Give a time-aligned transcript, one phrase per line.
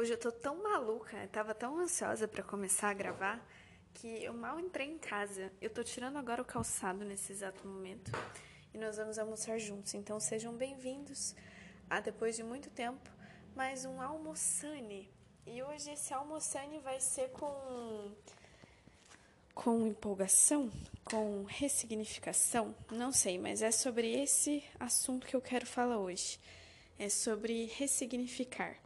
[0.00, 3.46] Hoje eu tô tão maluca, tava tão ansiosa para começar a gravar
[3.92, 5.52] que eu mal entrei em casa.
[5.60, 8.10] Eu tô tirando agora o calçado nesse exato momento
[8.72, 9.92] e nós vamos almoçar juntos.
[9.92, 11.34] Então sejam bem-vindos
[11.90, 13.10] a depois de muito tempo
[13.54, 15.12] mais um almoçane.
[15.46, 18.10] E hoje esse almoçane vai ser com
[19.52, 20.72] com empolgação,
[21.04, 26.40] com ressignificação, não sei, mas é sobre esse assunto que eu quero falar hoje.
[26.98, 28.78] É sobre ressignificar.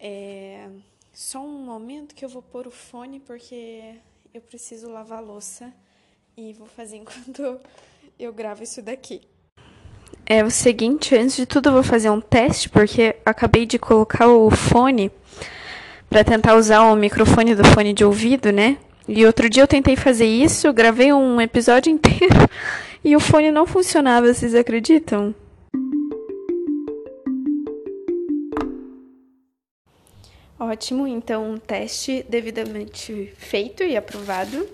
[0.00, 0.68] É
[1.12, 3.94] só um momento que eu vou pôr o fone porque
[4.32, 5.70] eu preciso lavar a louça
[6.36, 7.60] e vou fazer enquanto
[8.18, 9.20] eu gravo isso daqui.
[10.24, 14.28] É o seguinte, antes de tudo eu vou fazer um teste porque acabei de colocar
[14.28, 15.10] o fone
[16.08, 18.78] para tentar usar o microfone do fone de ouvido, né?
[19.08, 22.34] E outro dia eu tentei fazer isso, gravei um episódio inteiro
[23.04, 25.34] e o fone não funcionava, vocês acreditam?
[30.62, 34.68] Ótimo, então um teste devidamente feito e aprovado.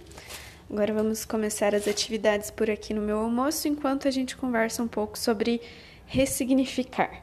[0.68, 4.88] Agora vamos começar as atividades por aqui no meu almoço, enquanto a gente conversa um
[4.88, 5.60] pouco sobre
[6.04, 7.22] ressignificar.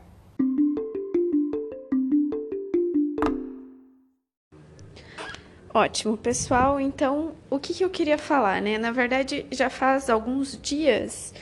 [5.73, 6.79] Ótimo, pessoal.
[6.79, 8.77] Então, o que, que eu queria falar, né?
[8.77, 11.33] Na verdade, já faz alguns dias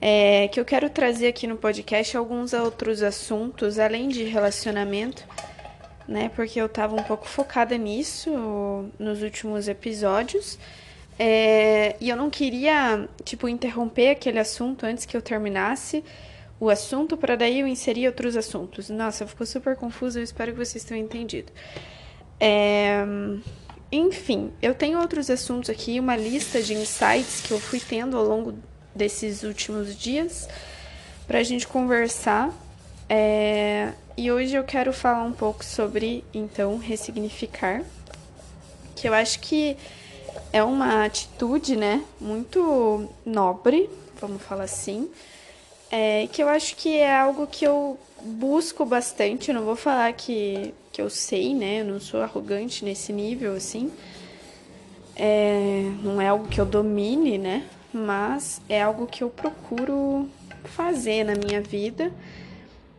[0.00, 5.26] é, que eu quero trazer aqui no podcast alguns outros assuntos, além de relacionamento,
[6.06, 6.30] né?
[6.34, 8.30] Porque eu estava um pouco focada nisso
[8.98, 10.58] nos últimos episódios.
[11.18, 16.02] É, e eu não queria, tipo, interromper aquele assunto antes que eu terminasse
[16.58, 18.88] o assunto, para daí eu inserir outros assuntos.
[18.88, 21.52] Nossa, ficou super confuso, eu espero que vocês tenham entendido.
[22.38, 23.04] É,
[23.90, 28.24] enfim, eu tenho outros assuntos aqui, uma lista de insights que eu fui tendo ao
[28.24, 28.54] longo
[28.94, 30.48] desses últimos dias
[31.26, 32.50] para a gente conversar.
[33.08, 37.82] É, e hoje eu quero falar um pouco sobre, então, ressignificar,
[38.96, 39.76] que eu acho que
[40.52, 43.88] é uma atitude, né, muito nobre,
[44.20, 45.10] vamos falar assim,
[45.90, 49.50] é, que eu acho que é algo que eu busco bastante.
[49.50, 51.80] Eu não vou falar que, que eu sei, né?
[51.80, 53.92] Eu não sou arrogante nesse nível, assim.
[55.14, 57.66] É, não é algo que eu domine, né?
[57.92, 60.28] Mas é algo que eu procuro
[60.64, 62.10] fazer na minha vida.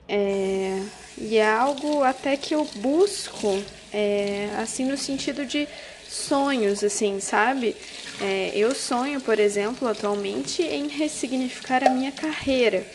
[0.08, 0.82] É,
[1.18, 5.68] e é algo até que eu busco, é, assim, no sentido de
[6.10, 7.76] sonhos, assim, sabe?
[8.22, 12.86] É, eu sonho, por exemplo, atualmente em ressignificar a minha carreira,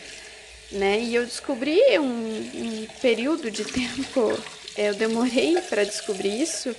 [0.71, 0.99] né?
[0.99, 4.37] E eu descobri um, um período de tempo,
[4.75, 6.75] é, eu demorei para descobrir isso.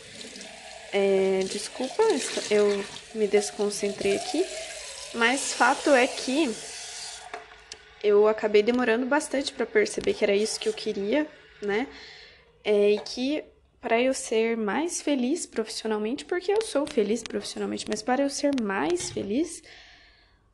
[0.92, 2.02] É, desculpa,
[2.50, 4.44] eu me desconcentrei aqui,
[5.14, 6.50] mas fato é que
[8.02, 11.26] eu acabei demorando bastante para perceber que era isso que eu queria,
[11.62, 11.86] né?
[12.64, 13.44] É, e que
[13.80, 18.52] para eu ser mais feliz profissionalmente, porque eu sou feliz profissionalmente, mas para eu ser
[18.60, 19.62] mais feliz,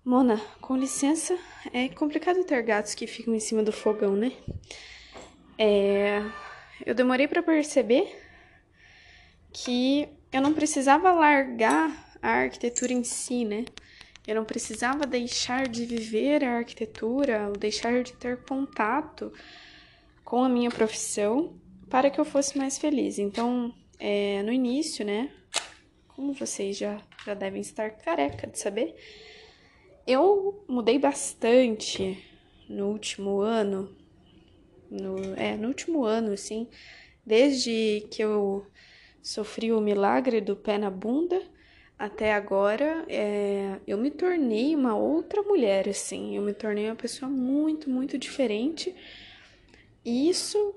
[0.04, 1.36] Mona, com licença,
[1.72, 4.32] é complicado ter gatos que ficam em cima do fogão, né?
[5.58, 6.22] É,
[6.84, 8.16] eu demorei para perceber
[9.52, 11.90] que eu não precisava largar
[12.22, 13.64] a arquitetura em si, né?
[14.26, 19.32] Eu não precisava deixar de viver a arquitetura, ou deixar de ter contato
[20.24, 21.54] com a minha profissão
[21.88, 23.18] para que eu fosse mais feliz.
[23.18, 25.30] Então, é, no início, né,
[26.08, 28.96] como vocês já, já devem estar careca de saber,
[30.06, 32.18] eu mudei bastante
[32.68, 33.94] no último ano,
[34.90, 36.68] no, é, no último ano, assim,
[37.24, 38.66] desde que eu
[39.22, 41.40] sofri o milagre do pé na bunda
[41.98, 47.30] até agora, é, eu me tornei uma outra mulher, assim, eu me tornei uma pessoa
[47.30, 48.94] muito, muito diferente.
[50.04, 50.74] E isso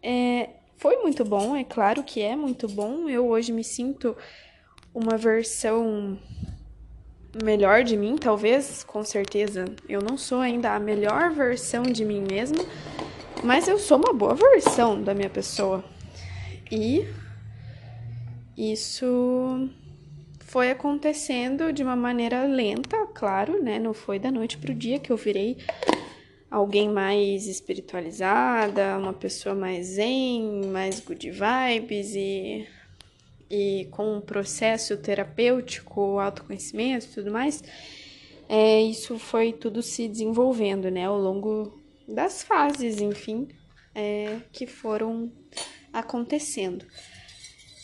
[0.00, 3.08] é, foi muito bom, é claro que é muito bom.
[3.08, 4.16] Eu hoje me sinto
[4.94, 6.16] uma versão
[7.42, 9.64] melhor de mim, talvez, com certeza.
[9.88, 12.64] Eu não sou ainda a melhor versão de mim mesma,
[13.42, 15.84] mas eu sou uma boa versão da minha pessoa.
[16.70, 17.04] E
[18.56, 19.68] isso
[20.52, 23.78] foi acontecendo de uma maneira lenta, claro, né?
[23.78, 25.56] Não foi da noite pro dia que eu virei
[26.50, 32.68] alguém mais espiritualizada, uma pessoa mais zen, mais good vibes e
[33.50, 37.62] e com o processo terapêutico, autoconhecimento e tudo mais,
[38.48, 41.78] é, isso foi tudo se desenvolvendo, né, ao longo
[42.08, 43.48] das fases, enfim,
[43.94, 45.30] é, que foram
[45.92, 46.86] acontecendo.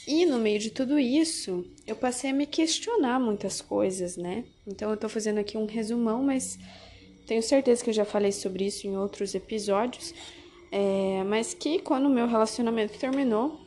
[0.07, 4.45] E no meio de tudo isso, eu passei a me questionar muitas coisas, né?
[4.67, 6.59] Então eu tô fazendo aqui um resumão, mas
[7.27, 10.15] tenho certeza que eu já falei sobre isso em outros episódios.
[10.71, 13.59] É, mas que quando o meu relacionamento terminou,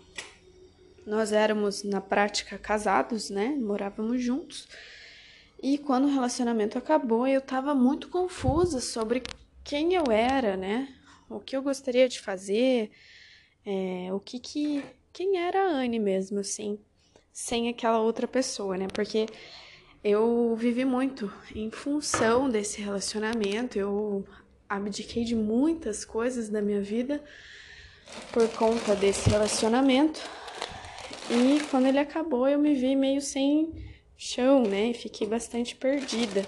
[1.03, 3.57] nós éramos na prática casados, né?
[3.59, 4.67] Morávamos juntos.
[5.62, 9.24] E quando o relacionamento acabou, eu tava muito confusa sobre
[9.63, 10.88] quem eu era, né?
[11.27, 12.91] O que eu gostaria de fazer,
[13.65, 16.79] é, o que que quem era a Anne mesmo, assim,
[17.33, 18.87] sem aquela outra pessoa, né?
[18.93, 19.27] Porque
[20.03, 24.25] eu vivi muito em função desse relacionamento, eu
[24.67, 27.23] abdiquei de muitas coisas da minha vida
[28.31, 30.21] por conta desse relacionamento.
[31.29, 33.71] E quando ele acabou, eu me vi meio sem
[34.17, 34.89] chão, né?
[34.89, 36.45] E fiquei bastante perdida.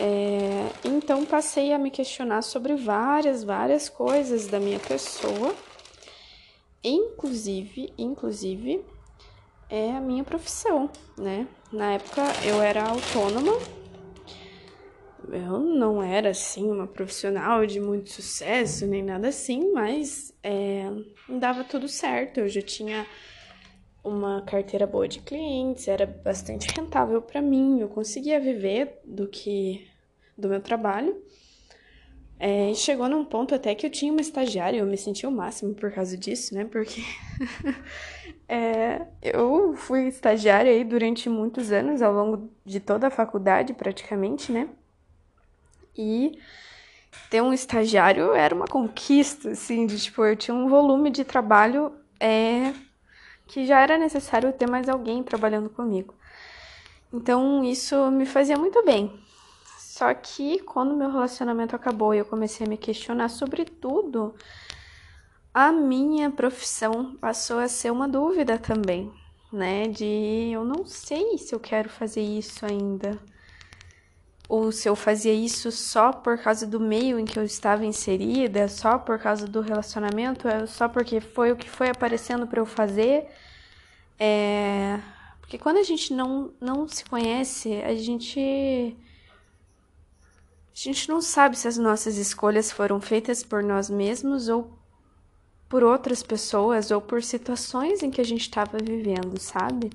[0.00, 5.54] É, então passei a me questionar sobre várias, várias coisas da minha pessoa
[6.84, 8.84] Inclusive, inclusive,
[9.72, 11.48] é a minha profissão, né?
[11.72, 13.52] Na época eu era autônoma,
[15.30, 20.84] eu não era assim uma profissional de muito sucesso nem nada assim, mas é,
[21.26, 22.40] dava tudo certo.
[22.40, 23.06] Eu já tinha
[24.04, 29.88] uma carteira boa de clientes, era bastante rentável para mim, eu conseguia viver do que
[30.36, 31.16] do meu trabalho.
[32.44, 35.74] É, chegou num ponto até que eu tinha uma estagiária, eu me senti o máximo
[35.74, 36.64] por causa disso, né?
[36.64, 37.00] Porque
[38.48, 44.50] é, eu fui estagiária aí durante muitos anos, ao longo de toda a faculdade, praticamente,
[44.50, 44.68] né?
[45.96, 46.36] E
[47.30, 51.92] ter um estagiário era uma conquista, assim, de tipo, eu tinha um volume de trabalho
[52.18, 52.74] é,
[53.46, 56.12] que já era necessário ter mais alguém trabalhando comigo.
[57.12, 59.22] Então, isso me fazia muito bem.
[59.92, 64.34] Só que quando meu relacionamento acabou e eu comecei a me questionar sobre tudo,
[65.52, 69.12] a minha profissão passou a ser uma dúvida também,
[69.52, 69.88] né?
[69.88, 73.18] De eu não sei se eu quero fazer isso ainda.
[74.48, 78.68] Ou se eu fazia isso só por causa do meio em que eu estava inserida,
[78.68, 82.66] só por causa do relacionamento, é só porque foi o que foi aparecendo para eu
[82.66, 83.28] fazer.
[84.18, 84.98] É...
[85.38, 88.96] Porque quando a gente não, não se conhece, a gente
[90.74, 94.78] a gente não sabe se as nossas escolhas foram feitas por nós mesmos ou
[95.68, 99.90] por outras pessoas ou por situações em que a gente estava vivendo, sabe?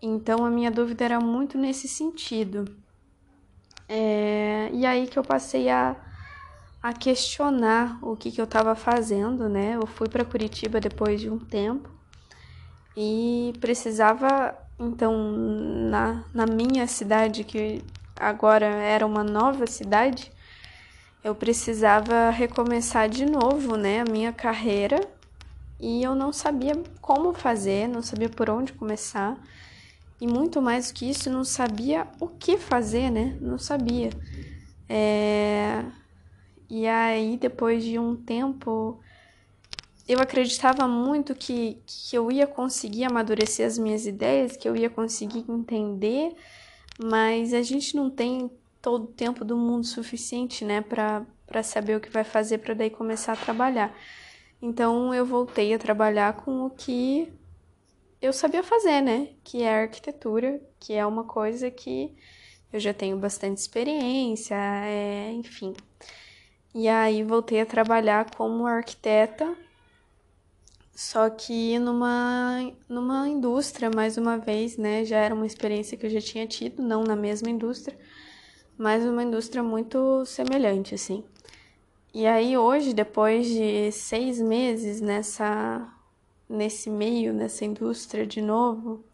[0.00, 2.64] Então a minha dúvida era muito nesse sentido.
[3.88, 5.96] É, e aí que eu passei a,
[6.82, 9.76] a questionar o que, que eu estava fazendo, né?
[9.76, 11.88] Eu fui para Curitiba depois de um tempo
[12.96, 15.16] e precisava, então,
[15.90, 17.82] na, na minha cidade, que
[18.16, 20.30] agora era uma nova cidade,
[21.22, 25.00] eu precisava recomeçar de novo, né, a minha carreira,
[25.80, 29.36] e eu não sabia como fazer, não sabia por onde começar,
[30.20, 34.10] e muito mais do que isso, não sabia o que fazer, né, não sabia.
[34.88, 35.84] É...
[36.68, 39.00] E aí, depois de um tempo,
[40.08, 44.90] eu acreditava muito que, que eu ia conseguir amadurecer as minhas ideias, que eu ia
[44.90, 46.34] conseguir entender
[46.98, 52.00] mas a gente não tem todo o tempo do mundo suficiente, né, para saber o
[52.00, 53.96] que vai fazer para daí começar a trabalhar.
[54.60, 57.32] Então eu voltei a trabalhar com o que
[58.20, 62.14] eu sabia fazer, né, que é arquitetura, que é uma coisa que
[62.72, 65.74] eu já tenho bastante experiência, é, enfim.
[66.74, 69.56] E aí voltei a trabalhar como arquiteta
[70.94, 75.04] só que numa, numa indústria, mais uma vez, né?
[75.04, 77.98] Já era uma experiência que eu já tinha tido, não na mesma indústria,
[78.78, 81.24] mas uma indústria muito semelhante, assim.
[82.12, 85.92] E aí hoje, depois de seis meses nessa,
[86.48, 89.04] nesse meio, nessa indústria de novo,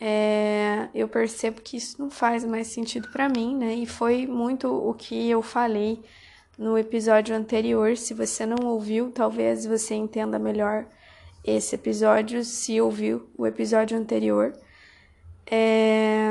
[0.00, 3.74] é, eu percebo que isso não faz mais sentido para mim, né?
[3.74, 6.00] E foi muito o que eu falei
[6.56, 7.96] no episódio anterior.
[7.96, 10.86] Se você não ouviu, talvez você entenda melhor
[11.44, 14.52] esse episódio se ouviu o episódio anterior.
[15.46, 16.28] É...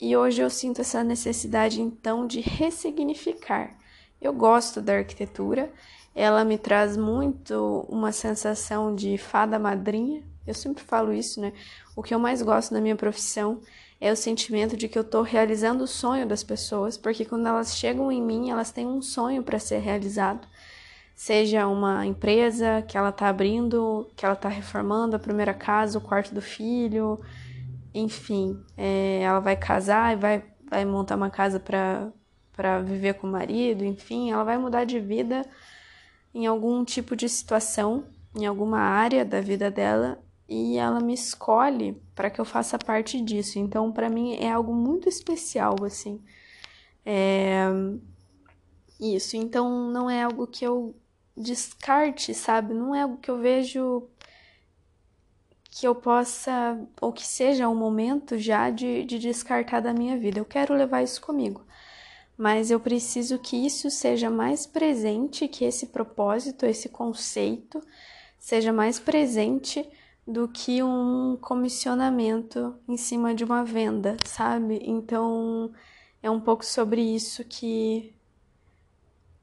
[0.00, 3.76] E hoje eu sinto essa necessidade então de ressignificar.
[4.20, 5.72] Eu gosto da arquitetura,
[6.14, 10.22] ela me traz muito uma sensação de fada madrinha.
[10.44, 11.52] Eu sempre falo isso, né?
[11.94, 13.60] O que eu mais gosto na minha profissão
[14.00, 17.76] é o sentimento de que eu estou realizando o sonho das pessoas, porque quando elas
[17.76, 20.46] chegam em mim, elas têm um sonho para ser realizado.
[21.14, 26.00] seja uma empresa que ela está abrindo, que ela está reformando a primeira casa, o
[26.00, 27.20] quarto do filho,
[27.94, 33.30] enfim, é, ela vai casar e vai, vai montar uma casa para viver com o
[33.30, 35.46] marido, enfim, ela vai mudar de vida
[36.34, 40.18] em algum tipo de situação, em alguma área da vida dela
[40.52, 43.58] e ela me escolhe para que eu faça parte disso.
[43.58, 46.20] Então, para mim é algo muito especial, assim.
[47.06, 47.64] É...
[49.00, 49.34] Isso.
[49.34, 50.94] Então, não é algo que eu
[51.34, 52.74] descarte, sabe?
[52.74, 54.06] Não é algo que eu vejo
[55.70, 60.38] que eu possa, ou que seja um momento já de, de descartar da minha vida.
[60.38, 61.64] Eu quero levar isso comigo,
[62.36, 67.82] mas eu preciso que isso seja mais presente, que esse propósito, esse conceito,
[68.38, 69.88] seja mais presente
[70.26, 74.80] do que um comissionamento em cima de uma venda, sabe?
[74.84, 75.72] Então
[76.22, 78.14] é um pouco sobre isso que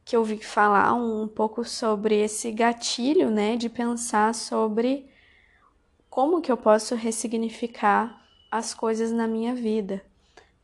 [0.06, 5.08] que eu vi falar um pouco sobre esse gatilho, né, de pensar sobre
[6.10, 8.20] como que eu posso ressignificar
[8.50, 10.04] as coisas na minha vida.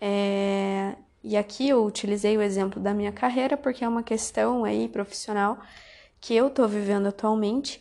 [0.02, 4.88] É, e aqui eu utilizei o exemplo da minha carreira porque é uma questão aí
[4.88, 5.60] profissional
[6.20, 7.80] que eu estou vivendo atualmente,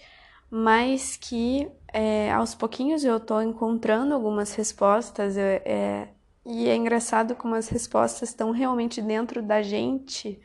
[0.50, 6.08] mas que é, aos pouquinhos eu estou encontrando algumas respostas é,
[6.44, 10.40] e é engraçado como as respostas estão realmente dentro da gente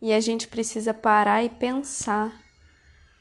[0.00, 2.32] e a gente precisa parar e pensar,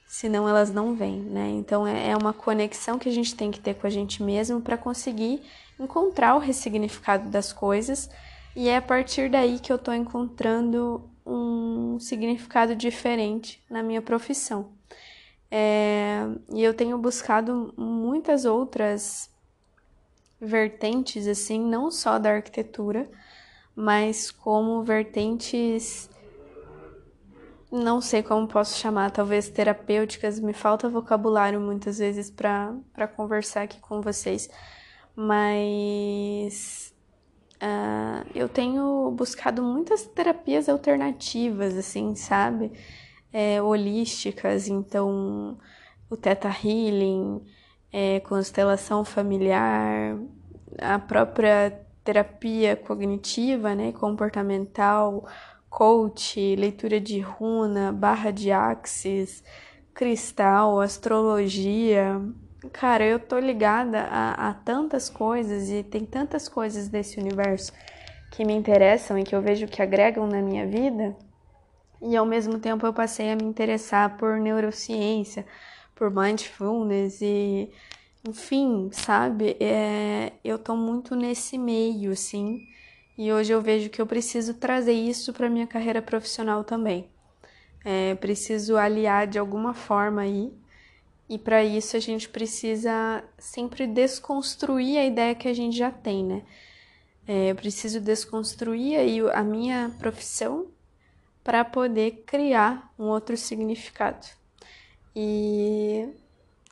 [0.06, 1.50] senão elas não vêm, né?
[1.50, 4.62] Então é, é uma conexão que a gente tem que ter com a gente mesmo
[4.62, 5.42] para conseguir
[5.80, 8.08] encontrar o ressignificado das coisas
[8.56, 14.77] e é a partir daí que eu estou encontrando um significado diferente na minha profissão.
[15.50, 19.30] É, e eu tenho buscado muitas outras
[20.40, 23.10] vertentes, assim, não só da arquitetura,
[23.76, 26.10] mas como vertentes
[27.72, 33.80] não sei como posso chamar, talvez terapêuticas, me falta vocabulário muitas vezes para conversar aqui
[33.80, 34.50] com vocês,
[35.14, 36.94] mas
[37.56, 42.72] uh, eu tenho buscado muitas terapias alternativas, assim, sabe?
[43.40, 45.60] É, holísticas, então
[46.10, 47.46] o Theta Healing,
[47.94, 50.18] é, constelação familiar,
[50.80, 55.24] a própria terapia cognitiva, né, comportamental,
[55.70, 59.44] coach, leitura de runa, barra de axis,
[59.94, 62.20] cristal, astrologia.
[62.74, 67.72] Cara, eu tô ligada a, a tantas coisas e tem tantas coisas desse universo
[68.32, 71.16] que me interessam e que eu vejo que agregam na minha vida.
[72.02, 75.46] E ao mesmo tempo eu passei a me interessar por neurociência,
[75.96, 77.70] por mindfulness e
[78.28, 79.56] enfim, sabe?
[79.60, 82.68] É, eu tô muito nesse meio, assim.
[83.18, 87.10] E hoje eu vejo que eu preciso trazer isso para minha carreira profissional também.
[87.86, 90.52] É, preciso aliar de alguma forma aí.
[91.30, 96.24] E para isso a gente precisa sempre desconstruir a ideia que a gente já tem,
[96.24, 96.44] né?
[97.28, 100.68] É, eu preciso desconstruir aí a minha profissão
[101.48, 104.28] para poder criar um outro significado.
[105.16, 106.10] E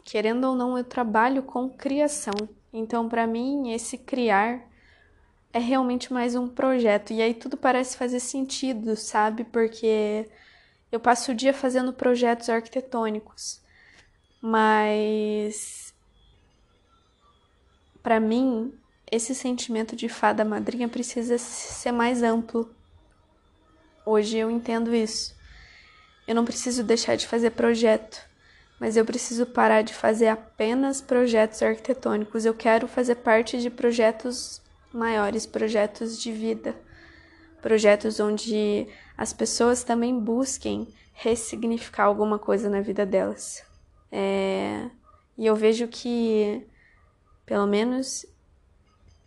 [0.04, 2.34] querendo ou não, eu trabalho com criação.
[2.74, 4.68] Então, para mim, esse criar
[5.54, 7.14] é realmente mais um projeto.
[7.14, 9.46] E aí tudo parece fazer sentido, sabe?
[9.46, 10.30] Porque
[10.92, 13.62] eu passo o dia fazendo projetos arquitetônicos.
[14.42, 15.96] Mas
[18.04, 18.74] para mim,
[19.10, 22.76] esse sentimento de fada madrinha precisa ser mais amplo.
[24.06, 25.36] Hoje eu entendo isso.
[26.28, 28.22] Eu não preciso deixar de fazer projeto,
[28.80, 32.46] mas eu preciso parar de fazer apenas projetos arquitetônicos.
[32.46, 34.62] Eu quero fazer parte de projetos
[34.94, 36.76] maiores projetos de vida,
[37.62, 43.64] projetos onde as pessoas também busquem ressignificar alguma coisa na vida delas.
[44.12, 44.90] É...
[45.38, 46.66] E eu vejo que,
[47.46, 48.26] pelo menos,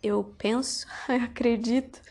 [0.01, 2.01] eu penso, eu acredito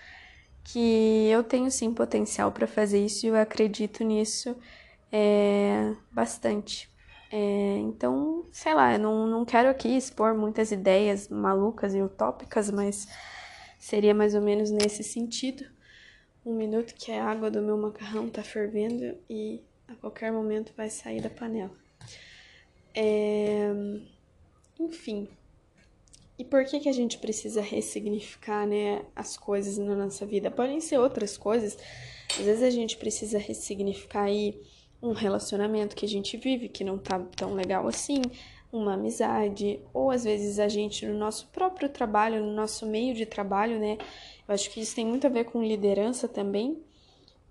[0.73, 4.57] que eu tenho sim potencial para fazer isso e eu acredito nisso
[5.13, 6.91] é, bastante.
[7.31, 12.71] É, então, sei lá, eu não, não quero aqui expor muitas ideias malucas e utópicas,
[12.71, 13.07] mas
[13.79, 15.65] Seria mais ou menos nesse sentido.
[16.45, 20.91] Um minuto que a água do meu macarrão tá fervendo e a qualquer momento vai
[20.91, 21.71] sair da panela.
[22.95, 23.69] É...
[24.79, 25.29] Enfim.
[26.39, 30.51] E por que, que a gente precisa ressignificar né, as coisas na nossa vida?
[30.51, 31.77] Podem ser outras coisas.
[32.31, 34.61] Às vezes a gente precisa ressignificar aí
[35.03, 38.23] um relacionamento que a gente vive que não tá tão legal assim
[38.71, 43.25] uma amizade, ou às vezes a gente no nosso próprio trabalho, no nosso meio de
[43.25, 43.97] trabalho, né?
[44.47, 46.79] Eu acho que isso tem muito a ver com liderança também.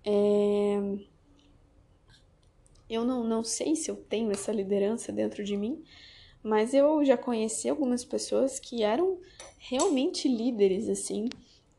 [0.04, 0.78] É...
[2.88, 5.82] eu não, não sei se eu tenho essa liderança dentro de mim,
[6.42, 9.18] mas eu já conheci algumas pessoas que eram
[9.58, 11.28] realmente líderes, assim,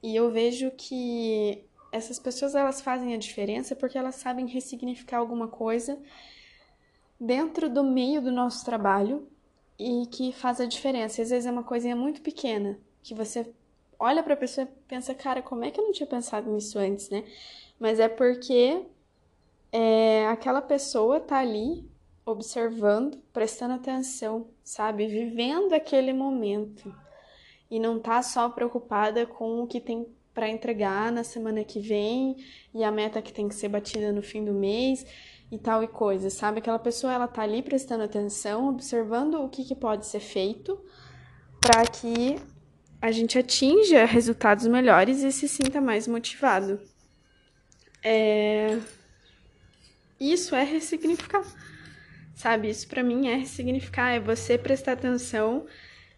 [0.01, 5.47] e eu vejo que essas pessoas elas fazem a diferença porque elas sabem ressignificar alguma
[5.47, 5.99] coisa
[7.19, 9.27] dentro do meio do nosso trabalho
[9.77, 11.21] e que faz a diferença.
[11.21, 13.51] Às vezes é uma coisinha muito pequena que você
[13.97, 16.79] olha para a pessoa e pensa, cara, como é que eu não tinha pensado nisso
[16.79, 17.23] antes, né?
[17.79, 18.85] Mas é porque
[19.71, 21.89] é, aquela pessoa tá ali
[22.31, 25.07] observando, prestando atenção, sabe?
[25.07, 26.93] Vivendo aquele momento.
[27.69, 32.37] E não tá só preocupada com o que tem para entregar na semana que vem
[32.73, 35.05] e a meta que tem que ser batida no fim do mês
[35.51, 36.59] e tal e coisa, sabe?
[36.59, 40.79] Aquela pessoa ela tá ali prestando atenção, observando o que, que pode ser feito
[41.59, 42.37] para que
[43.01, 46.79] a gente atinja resultados melhores e se sinta mais motivado.
[48.03, 48.79] É...
[50.19, 51.43] Isso é ressignificar,
[52.39, 52.69] sabe?
[52.69, 55.67] Isso para mim é ressignificar, é você prestar atenção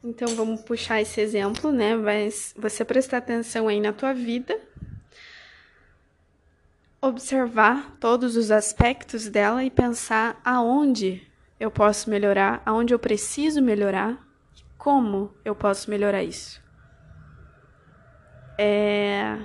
[0.03, 1.95] então vamos puxar esse exemplo, né?
[1.95, 4.59] Mas você prestar atenção aí na tua vida,
[6.99, 11.21] observar todos os aspectos dela e pensar aonde
[11.59, 14.27] eu posso melhorar, aonde eu preciso melhorar,
[14.75, 16.59] como eu posso melhorar isso.
[18.57, 19.37] É...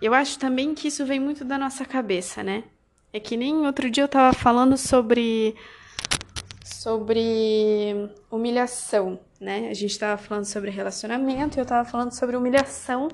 [0.00, 2.64] Eu acho também que isso vem muito da nossa cabeça, né?
[3.12, 5.54] É que nem outro dia eu tava falando sobre
[6.82, 9.68] sobre humilhação, né?
[9.68, 13.06] A gente estava falando sobre relacionamento e eu estava falando sobre humilhação.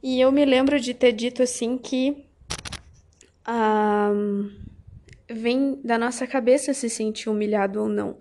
[0.00, 2.24] E eu me lembro de ter dito assim que
[3.48, 4.56] um,
[5.28, 8.18] vem da nossa cabeça se sentir humilhado ou não.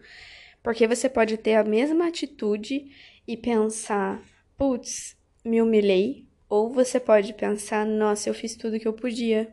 [0.63, 2.89] Porque você pode ter a mesma atitude
[3.27, 4.19] e pensar,
[4.57, 6.25] putz, me humilhei.
[6.49, 9.47] Ou você pode pensar, nossa, eu fiz tudo que eu podia.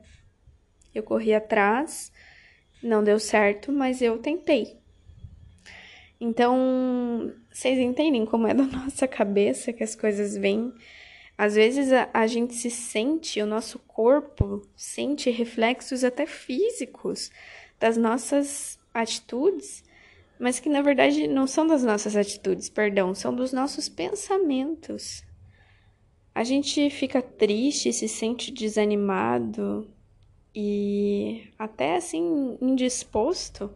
[0.95, 2.11] Eu corri atrás,
[2.83, 4.79] não deu certo, mas eu tentei.
[6.21, 10.73] Então, vocês entendem como é da nossa cabeça que as coisas vêm?
[11.37, 17.31] Às vezes a, a, gente se sente, o nosso corpo sente reflexos até físicos
[17.79, 19.85] das nossas atitudes,
[20.38, 25.23] mas que na verdade não são das nossas atitudes, perdão, são dos nossos pensamentos.
[26.35, 29.88] A gente fica triste, se sente desanimado
[30.53, 33.71] e até assim indisposto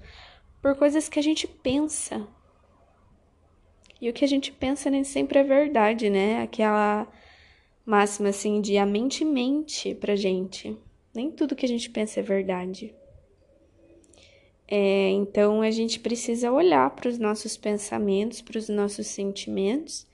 [0.60, 2.26] por coisas que a gente pensa.
[4.02, 6.42] E o que a gente pensa nem sempre é verdade, né?
[6.42, 7.06] Aquela
[7.86, 10.76] máxima assim de a mente mente pra gente.
[11.14, 12.92] Nem tudo que a gente pensa é verdade.
[14.66, 20.04] É, então a gente precisa olhar para os nossos pensamentos, para os nossos sentimentos,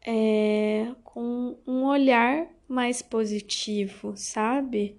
[0.00, 4.96] é, com um olhar mais positivo, sabe?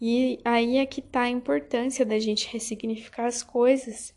[0.00, 4.14] E aí é que tá a importância da gente ressignificar as coisas.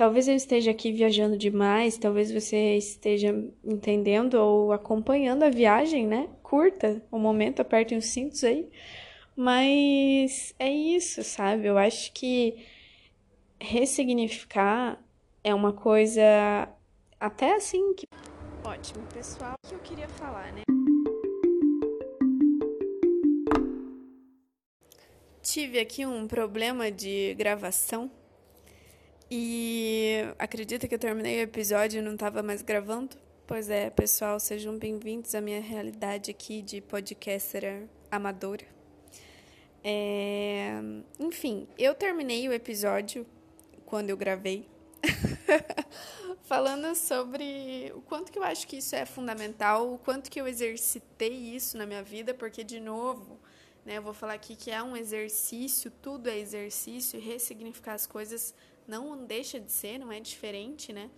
[0.00, 6.26] Talvez eu esteja aqui viajando demais, talvez você esteja entendendo ou acompanhando a viagem, né?
[6.42, 8.66] Curta o momento, apertem os cintos aí.
[9.36, 11.66] Mas é isso, sabe?
[11.66, 12.64] Eu acho que
[13.60, 14.98] ressignificar
[15.44, 16.22] é uma coisa
[17.20, 18.06] até assim que.
[18.64, 20.62] Ótimo, pessoal, o que eu queria falar, né?
[25.42, 28.10] tive aqui um problema de gravação
[29.30, 33.16] e acredita que eu terminei o episódio e não estava mais gravando?
[33.46, 38.64] Pois é, pessoal, sejam bem-vindos à minha realidade aqui de podcaster amadora.
[39.84, 40.80] É...
[41.18, 43.24] Enfim, eu terminei o episódio
[43.86, 44.68] quando eu gravei,
[46.42, 50.48] falando sobre o quanto que eu acho que isso é fundamental, o quanto que eu
[50.48, 53.38] exercitei isso na minha vida, porque, de novo,
[53.84, 53.98] né?
[53.98, 58.54] Eu vou falar aqui que é um exercício, tudo é exercício, ressignificar as coisas
[58.90, 61.10] não deixa de ser, não é diferente, né?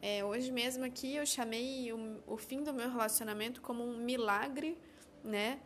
[0.00, 4.78] É, hoje mesmo aqui eu chamei o, o fim do meu relacionamento como um milagre,
[5.22, 5.60] né?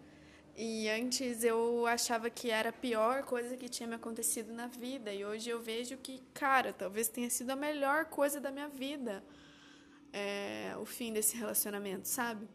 [0.57, 5.12] E antes eu achava que era a pior coisa que tinha me acontecido na vida.
[5.12, 9.22] E hoje eu vejo que, cara, talvez tenha sido a melhor coisa da minha vida.
[10.12, 12.48] É, o fim desse relacionamento, sabe?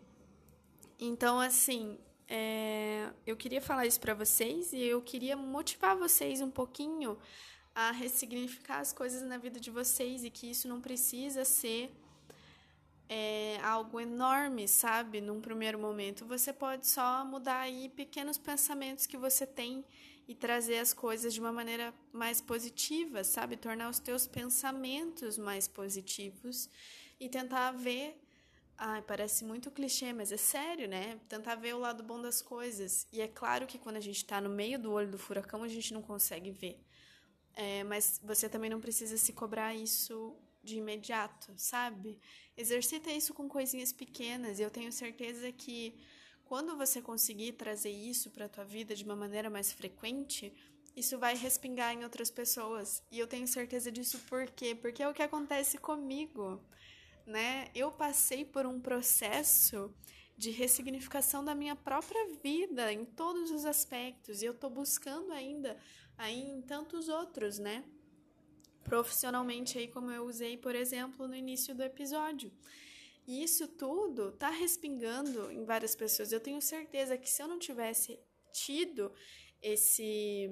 [1.00, 6.52] Então, assim, é, eu queria falar isso para vocês e eu queria motivar vocês um
[6.52, 7.18] pouquinho
[7.76, 11.92] a ressignificar as coisas na vida de vocês e que isso não precisa ser
[13.10, 15.22] é, algo enorme, sabe?
[15.22, 19.84] Num primeiro momento, você pode só mudar aí pequenos pensamentos que você tem
[20.28, 23.58] e trazer as coisas de uma maneira mais positiva, sabe?
[23.58, 26.70] Tornar os teus pensamentos mais positivos
[27.20, 28.20] e tentar ver
[28.76, 31.20] Ai, parece muito clichê, mas é sério, né?
[31.30, 33.08] Tentar ver o lado bom das coisas.
[33.14, 35.68] E é claro que quando a gente tá no meio do olho do furacão, a
[35.68, 36.84] gente não consegue ver.
[37.56, 42.20] É, mas você também não precisa se cobrar isso de imediato, sabe?
[42.58, 44.60] Exercita isso com coisinhas pequenas.
[44.60, 45.96] E eu tenho certeza que
[46.46, 50.54] quando você conseguir trazer isso para tua vida de uma maneira mais frequente,
[50.96, 53.04] isso vai respingar em outras pessoas.
[53.12, 54.74] E eu tenho certeza disso por quê?
[54.74, 56.62] Porque é o que acontece comigo
[57.26, 57.70] né?
[57.74, 59.94] Eu passei por um processo
[60.38, 65.78] de ressignificação da minha própria vida em todos os aspectos e eu tô buscando ainda
[66.18, 67.84] aí em tantos outros, né?
[68.84, 72.52] Profissionalmente aí como eu usei, por exemplo, no início do episódio.
[73.26, 76.32] E isso tudo tá respingando em várias pessoas.
[76.32, 78.20] Eu tenho certeza que se eu não tivesse
[78.52, 79.12] tido
[79.62, 80.50] esse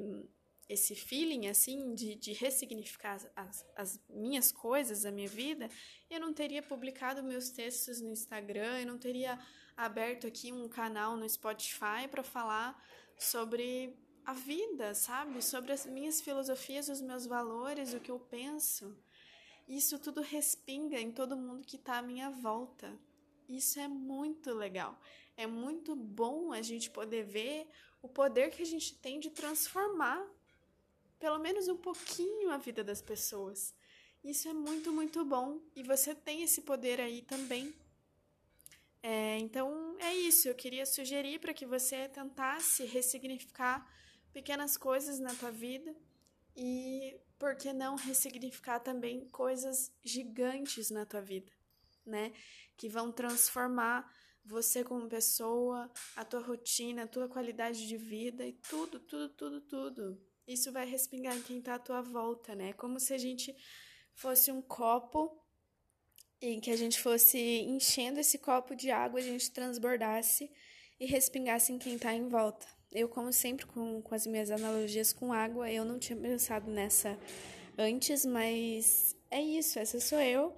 [0.69, 5.69] esse feeling assim de, de ressignificar as, as minhas coisas, a minha vida,
[6.09, 9.37] eu não teria publicado meus textos no Instagram, eu não teria
[9.75, 12.81] aberto aqui um canal no Spotify para falar
[13.17, 15.41] sobre a vida, sabe?
[15.41, 18.95] Sobre as minhas filosofias, os meus valores, o que eu penso.
[19.67, 22.91] Isso tudo respinga em todo mundo que está à minha volta.
[23.47, 24.99] Isso é muito legal.
[25.35, 27.67] É muito bom a gente poder ver
[28.01, 30.25] o poder que a gente tem de transformar
[31.19, 33.75] pelo menos um pouquinho a vida das pessoas.
[34.23, 37.73] Isso é muito, muito bom e você tem esse poder aí também.
[39.03, 43.87] É, então é isso, eu queria sugerir para que você tentasse ressignificar
[44.31, 45.95] pequenas coisas na tua vida
[46.55, 51.51] e por que não ressignificar também coisas gigantes na tua vida,
[52.05, 52.31] né?
[52.77, 54.07] Que vão transformar
[54.45, 59.61] você como pessoa, a tua rotina, a tua qualidade de vida e tudo, tudo, tudo,
[59.61, 62.73] tudo isso vai respingar em quem está à tua volta, né?
[62.73, 63.55] Como se a gente
[64.13, 65.40] fosse um copo
[66.41, 70.51] em que a gente fosse enchendo esse copo de água, a gente transbordasse
[70.99, 72.65] e respingasse em quem está em volta.
[72.91, 77.17] Eu, como sempre, com, com as minhas analogias com água, eu não tinha pensado nessa
[77.77, 80.57] antes, mas é isso, essa sou eu.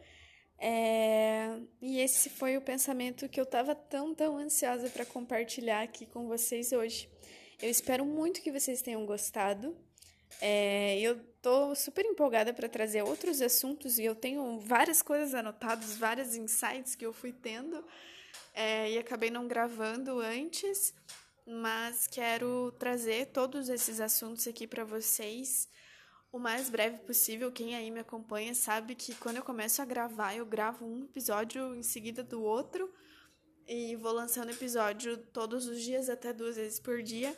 [0.57, 1.59] É...
[1.81, 6.27] E esse foi o pensamento que eu estava tão, tão ansiosa para compartilhar aqui com
[6.27, 7.09] vocês hoje.
[7.61, 9.77] Eu espero muito que vocês tenham gostado.
[10.41, 15.97] É, eu tô super empolgada para trazer outros assuntos e eu tenho várias coisas anotadas,
[15.97, 17.83] vários insights que eu fui tendo
[18.53, 20.93] é, e acabei não gravando antes,
[21.45, 25.67] mas quero trazer todos esses assuntos aqui para vocês
[26.31, 27.51] o mais breve possível.
[27.51, 31.75] Quem aí me acompanha sabe que quando eu começo a gravar, eu gravo um episódio
[31.75, 32.91] em seguida do outro
[33.67, 37.37] e vou lançando episódio todos os dias, até duas vezes por dia.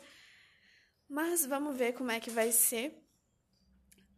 [1.08, 3.02] Mas vamos ver como é que vai ser.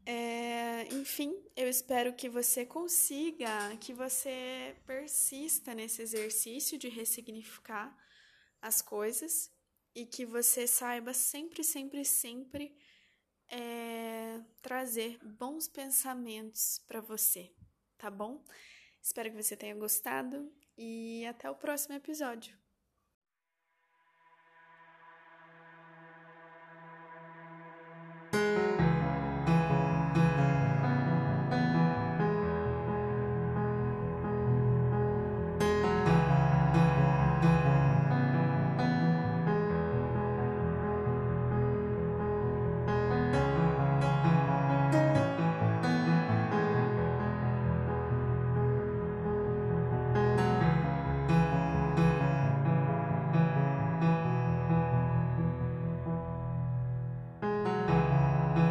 [0.07, 7.95] É, enfim, eu espero que você consiga, que você persista nesse exercício de ressignificar
[8.61, 9.53] as coisas
[9.95, 12.75] e que você saiba sempre, sempre, sempre
[13.49, 17.53] é, trazer bons pensamentos para você,
[17.97, 18.43] tá bom?
[19.03, 22.58] Espero que você tenha gostado e até o próximo episódio.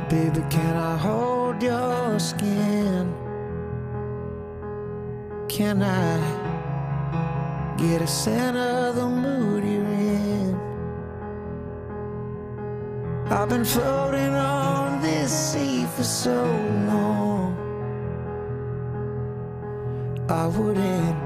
[0.10, 3.14] Baby, can I hold your skin?
[5.50, 10.56] Can I get a scent of the mood you're in?
[13.30, 16.42] I've been floating on this sea for so
[16.88, 17.58] long.
[20.30, 21.18] I wouldn't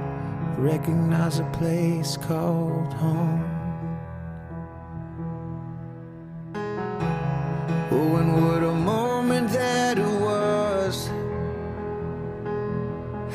[0.58, 3.51] recognize a place called home.
[7.94, 11.10] Oh, and what a moment that it was.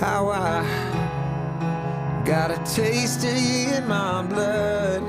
[0.00, 0.64] How I
[2.24, 5.02] got a taste of you in my blood.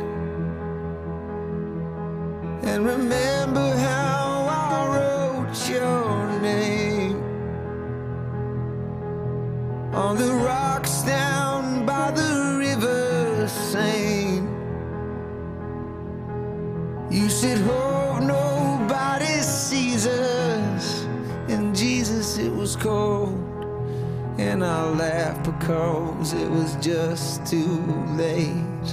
[2.64, 7.24] And remember how I wrote your name
[9.94, 14.46] on the rocks down by the river Seine.
[17.10, 18.47] You said, Oh, nobody
[22.68, 23.64] was cold.
[24.38, 27.82] And I laughed because it was just too
[28.18, 28.88] late.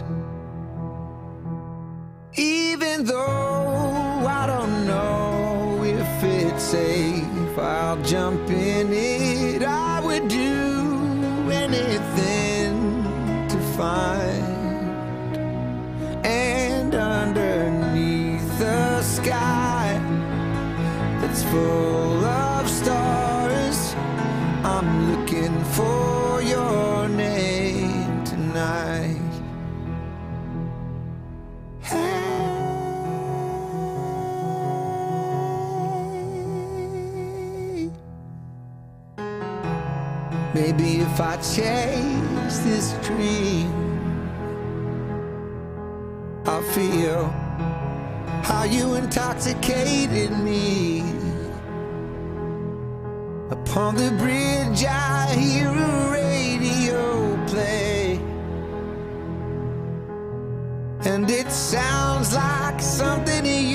[2.36, 9.64] Even though I don't know if it's safe, I'll jump in it.
[9.64, 12.74] I would do anything
[13.48, 15.36] to find.
[16.24, 19.98] And underneath the sky
[21.20, 22.13] that's full
[40.54, 43.72] Maybe if I chase this dream,
[46.46, 47.24] I'll feel
[48.44, 51.00] how you intoxicated me.
[53.50, 58.20] Upon the bridge, I hear a radio play.
[61.04, 63.73] And it sounds like something you